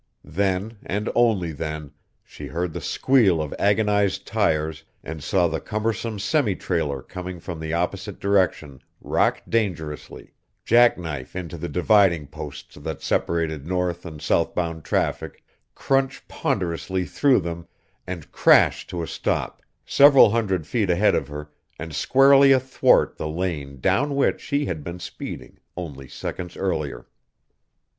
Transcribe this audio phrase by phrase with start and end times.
[0.25, 1.91] Then, and only then,
[2.23, 7.73] she heard the squeal of agonized tires and saw the cumbersome semitrailer coming from the
[7.73, 10.33] opposite direction rock dangerously,
[10.65, 15.43] jackknife into the dividing posts that separated north and south bound traffic,
[15.75, 17.67] crunch ponderously through them,
[18.07, 23.29] and crash to a stop, several hundred feet ahead of her and squarely athwart the
[23.29, 27.05] lane down which she had been speeding only seconds earlier.